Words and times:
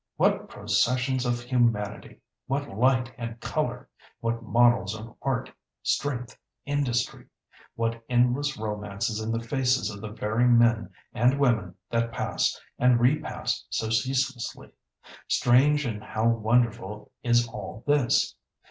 What 0.17 0.49
processions 0.49 1.27
of 1.27 1.41
humanity—what 1.43 2.69
light 2.75 3.13
and 3.19 3.39
colour! 3.39 3.87
What 4.19 4.41
models 4.41 4.95
of 4.99 5.15
art, 5.21 5.51
strength, 5.83 6.39
industry! 6.65 7.27
What 7.75 8.01
endless 8.09 8.57
romances 8.57 9.19
in 9.21 9.31
the 9.31 9.41
faces 9.43 9.91
of 9.91 10.01
the 10.01 10.09
very 10.09 10.47
men 10.47 10.89
and 11.13 11.39
women 11.39 11.75
that 11.91 12.11
pass 12.11 12.59
and 12.79 12.99
repass 12.99 13.63
so 13.69 13.91
ceaselessly! 13.91 14.71
Strange 15.27 15.85
and 15.85 16.03
how 16.03 16.27
wonderful 16.27 17.11
is 17.21 17.47
all 17.47 17.83
this! 17.85 18.33